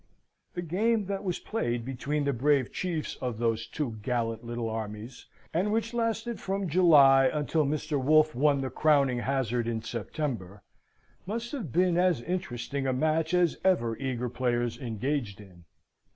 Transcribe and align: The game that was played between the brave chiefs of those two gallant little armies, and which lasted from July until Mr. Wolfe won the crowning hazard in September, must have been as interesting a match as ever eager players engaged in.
The 0.55 0.63
game 0.63 1.05
that 1.05 1.23
was 1.23 1.37
played 1.37 1.85
between 1.85 2.23
the 2.23 2.33
brave 2.33 2.73
chiefs 2.73 3.17
of 3.17 3.37
those 3.37 3.67
two 3.67 3.99
gallant 4.01 4.43
little 4.43 4.67
armies, 4.67 5.27
and 5.53 5.71
which 5.71 5.93
lasted 5.93 6.39
from 6.41 6.67
July 6.67 7.27
until 7.31 7.67
Mr. 7.67 8.03
Wolfe 8.03 8.33
won 8.33 8.61
the 8.61 8.71
crowning 8.71 9.19
hazard 9.19 9.67
in 9.67 9.83
September, 9.83 10.63
must 11.27 11.51
have 11.51 11.71
been 11.71 11.97
as 11.99 12.23
interesting 12.23 12.87
a 12.87 12.93
match 12.93 13.35
as 13.35 13.57
ever 13.63 13.95
eager 13.99 14.27
players 14.27 14.75
engaged 14.79 15.39
in. 15.39 15.65